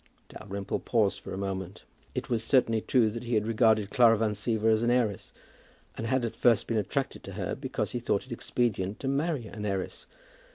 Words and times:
Dalrymple 0.29 0.79
paused 0.79 1.19
for 1.19 1.31
a 1.31 1.37
moment. 1.37 1.83
It 2.15 2.27
was 2.27 2.43
certainly 2.43 2.81
true 2.81 3.11
that 3.11 3.25
he 3.25 3.35
had 3.35 3.45
regarded 3.45 3.91
Clara 3.91 4.17
Van 4.17 4.31
Siever 4.33 4.71
as 4.73 4.81
an 4.81 4.89
heiress, 4.89 5.31
and 5.95 6.07
had 6.07 6.25
at 6.25 6.35
first 6.35 6.65
been 6.65 6.77
attracted 6.79 7.23
to 7.23 7.33
her 7.33 7.53
because 7.53 7.91
he 7.91 7.99
thought 7.99 8.25
it 8.25 8.31
expedient 8.31 8.99
to 9.01 9.07
marry 9.07 9.45
an 9.45 9.63
heiress. 9.63 10.07